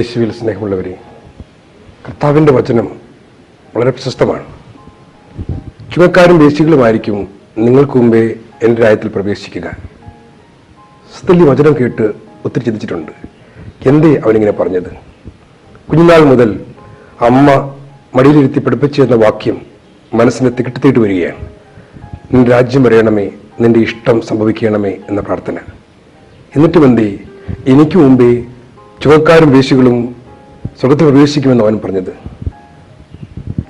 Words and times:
യേശുവിൽ 0.00 0.32
സ്നേഹമുള്ളവരെ 0.32 1.00
കർത്താവിന്റെ 2.08 2.52
വചനം 2.52 2.96
വളരെ 3.76 3.90
പ്രശസ്തമാണ്. 3.90 4.44
ചുമക്കാരും 5.94 6.38
വേശികളുമായിരിക്കും 6.38 7.28
നിങ്ങൾക്ക് 7.58 7.92
മുമ്പേ 7.92 8.34
എന്റെ 8.62 8.82
രാജ്യത്തിൽ 8.82 9.08
പ്രവേശിക്കുക. 9.08 9.76
സ്ഥലി 11.18 11.44
വചനം 11.44 11.76
കേട്ട് 11.80 12.02
ഒത്തിരി 12.44 12.64
ചിന്തിച്ചിട്ടുണ്ട്. 12.64 13.12
എന്തേ 13.88 14.14
അവനിങ്ങനെ 14.14 14.52
പറഞ്ഞത്? 14.52 14.92
കുഞ്ഞുനാൾ 15.90 16.20
മുതൽ 16.20 16.64
അമ്മ 17.20 17.74
മടിയിലിരുത്തി 18.14 18.58
പഠിപ്പിച്ചു 18.58 19.02
എന്ന 19.02 19.14
വാക്യം 19.14 19.66
മനസ്സിനെ 20.14 20.50
തികിട്ടിത്തേട്ട് 20.50 20.98
വരികയാണ്. 20.98 21.48
നിന്റെ 22.32 22.50
രാജ്യം 22.50 22.82
വരയണമേ 22.82 23.30
നിന്റെ 23.60 23.80
ഇഷ്ടം 23.80 24.20
സംഭവിക്കണമേ 24.20 24.90
എന്ന 25.08 25.20
പ്രാർത്ഥന. 25.20 25.56
എന്നിട്ടും 26.56 26.84
എന്തേ 26.84 27.18
എനിക്ക് 27.66 27.96
മുമ്പേ 27.96 28.44
ചുവക്കാരും 29.02 29.52
വേശികളും 29.52 30.16
സ്വർഗത്തിൽ 30.80 31.04
പ്രവേശിക്കുമെന്ന് 31.04 31.64
അവൻ 31.64 31.80
പറഞ്ഞത്. 31.84 32.10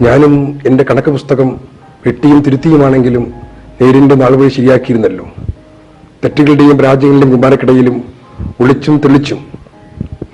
ഞാനും 0.03 0.61
എന്റെ 0.67 0.85
കണക്ക് 0.85 1.09
പുസ്തകം 1.09 1.61
വെട്ടിയും 2.07 2.43
തിരുത്തിയുമാണെങ്കിലും 2.43 3.35
നേരിന്റെ 3.83 4.15
നാളുവഴി 4.15 4.49
ശരിയാക്കിയിരുന്നല്ലോ. 4.49 5.27
തെറ്റുകളുടെയും 6.25 6.79
പരാജയങ്ങളുടെയും 6.79 7.33
കുമാരക്കിടയിലും 7.33 8.05
ഒളിച്ചും 8.61 8.99
തെളിച്ചും 8.99 9.47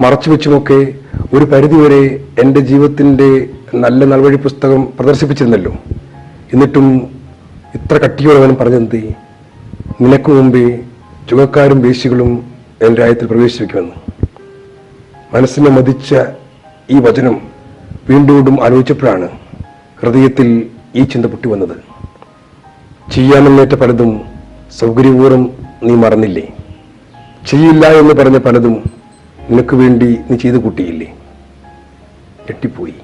മറച്ചു 0.01 0.31
വെച്ചുമൊക്കെ 0.31 0.95
ഒരു 1.35 1.45
പരിധിവരെ 1.45 2.25
എന്റെ 2.43 2.61
ജീവിതത്തിന്റെ 2.61 3.49
നല്ല 3.75 4.05
നൽവഴി 4.05 4.37
പുസ്തകം 4.37 4.89
പ്രദർശിപ്പിച്ചിരുന്നല്ലോ. 4.99 5.73
എന്നിട്ടും 6.55 6.89
ഇത്ര 7.75 7.99
കട്ടിയോടെ 7.99 8.39
അവൻ 8.39 8.57
പറഞ്ഞെന്ത് 8.61 9.01
നിനക്ക് 10.01 10.31
മുമ്പേ 10.31 10.79
ചുവക്കാരും 11.31 11.83
വേശികളും 11.83 12.53
എന്റെ 12.83 13.01
രാജ്യത്തിൽ 13.01 13.27
പ്രവേശിക്കുമെന്ന് 13.27 14.06
മനസ്സിനെ 15.35 15.71
മതിച്ച 15.71 16.15
ഈ 16.91 16.99
വചനം 16.99 17.41
വീണ്ടും 18.09 18.35
വീണ്ടും 18.35 18.65
ആലോചിച്ചപ്പോഴാണ് 18.65 19.29
ഹൃദയത്തിൽ 20.01 20.71
ഈ 20.95 21.05
ചിന്ത 21.05 21.27
പൊട്ടി 21.27 21.49
വന്നത്. 21.49 21.77
ചെയ്യാമെന്നേറ്റ 23.13 23.75
പലതും 23.75 24.21
സൗകര്യപൂർവം 24.79 25.51
നീ 25.83 25.95
മറന്നില്ലേ? 25.95 26.49
ചെയ്യില്ല 27.47 27.87
എന്ന് 27.87 28.15
പറഞ്ഞ 28.15 28.39
പലതും 28.39 28.91
നിനക്ക് 29.51 29.77
വേണ്ടി 29.77 30.19
നീ 30.31 30.37
ചെയ്തു 30.37 30.57
കൂട്ടിയില്ലേ? 30.57 31.07
ഞെട്ടിപ്പോയി. 32.41 32.95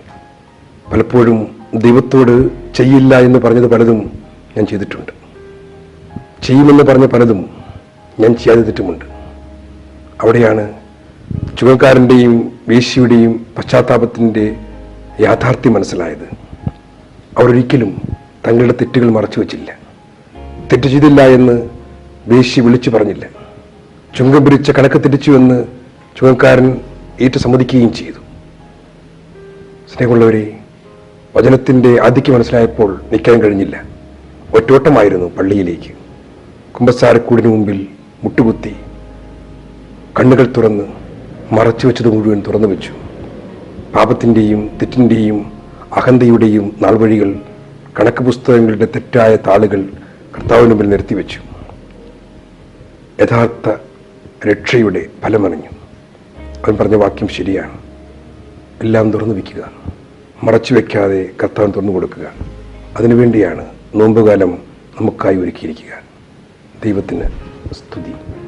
പലപ്പോഴും 0.92 1.56
ദൈവത്തോട് 1.74 2.50
ചെയ്യില്ല 2.74 3.20
എന്ന് 3.20 3.38
പറഞ്ഞത് 3.38 3.70
പലതും 3.70 4.12
ഞാൻ 4.56 4.66
ചെയ്തിട്ടുണ്ട്. 4.66 5.12
ചെയ്യുമെന്ന് 6.42 6.84
പറഞ്ഞ 6.84 7.06
പലതും 7.06 7.50
ഞാൻ 8.20 8.34
ചെയ്യാതിട്ടുമുണ്ട് 8.34 9.04
അവിടെയാണ് 10.22 10.81
ചുവക്കാരന്റെയും 11.62 12.60
വേശിയുടെയും 12.68 13.46
പശ്ചാത്താപത്തിന്റെ 13.58 14.56
യാഥാർത്ഥ്യം 15.20 15.72
മനസ്സിലായത് 15.72 16.24
അവരൊരിക്കലും 17.38 18.02
തങ്ങളുടെ 18.48 18.72
തെറ്റുകൾ 18.72 19.10
മറച്ചു 19.10 19.40
വച്ചില്ല. 19.40 19.78
തെറ്റ് 20.72 20.88
ചെയ്തില്ല 20.88 21.22
എന്ന് 21.22 21.68
വേശി 22.26 22.60
വിളിച്ചു 22.60 22.90
പറഞ്ഞില്ല. 22.90 23.26
ചുങ്കം 24.16 24.44
പിരിച്ച 24.44 24.70
കണക്ക് 24.70 25.30
എന്ന് 25.30 25.64
ചുങ്കക്കാരൻ 26.16 26.80
ഏറ്റു 27.20 27.38
സമ്മതിക്കുകയും 27.38 27.92
ചെയ്തു. 27.92 28.20
സ്നേഹമുള്ളവരെ 29.96 30.58
വചനത്തിന്റെ 31.36 32.02
ആധിക്യം 32.02 32.34
മനസ്സിലായപ്പോൾ 32.34 33.00
നിൽക്കാൻ 33.12 33.42
കഴിഞ്ഞില്ല. 33.42 33.84
ഒറ്റോട്ടമായിരുന്നു 34.54 35.36
പള്ളിയിലേക്ക്. 35.38 35.94
കുമ്പസാരക്കൂടിന് 36.72 37.48
മുമ്പിൽ 37.48 37.86
മുട്ടുകുത്തി 38.24 38.76
കണ്ണുകൾ 40.20 40.52
തുറന്ന് 40.56 41.01
മറച്ചു 41.52 41.86
വെച്ചത് 41.86 42.08
മുഴുവൻ 42.08 42.42
തുറന്നു 42.46 42.68
വെച്ചു. 42.68 42.92
പാപത്തിന്റെയും 43.96 44.66
തെറ്റിന്റെയും 44.66 45.52
അഹന്തയുടെയും 45.92 46.76
നാൾവഴികൾ 46.82 47.34
കണക്ക് 48.00 48.24
പുസ്തകങ്ങളുടെ 48.24 48.84
തെറ്റായ 48.84 49.36
താളുകൾ 49.36 49.84
കർത്താവിന് 50.38 50.68
മുമ്പിൽ 50.68 50.88
നിർത്തിവെച്ചു 50.88 51.40
യഥാർത്ഥ 53.22 53.76
രക്ഷയുടെ 54.46 55.06
ഫലമറിഞ്ഞു. 55.22 55.68
അവൻ 56.66 56.76
പറഞ്ഞ 56.76 56.94
വാക്യം 56.94 57.28
ശരിയാണ്. 57.28 57.78
എല്ലാം 58.80 59.10
തുറന്നു 59.10 59.34
വയ്ക്കുക 59.34 59.70
മറച്ചു 60.42 60.74
വയ്ക്കാതെ 60.74 61.30
കർത്താവിന് 61.42 61.74
തുറന്നു 61.74 61.92
കൊടുക്കുക. 61.92 62.32
അതിനുവേണ്ടിയാണ് 62.96 63.66
നോമ്പുകാലം 63.94 64.58
നമുക്കായി 65.00 65.36
ഒരുക്കിയിരിക്കുക. 65.36 66.02
ദൈവത്തിന് 66.84 67.22
സ്തുതി. 67.72 68.41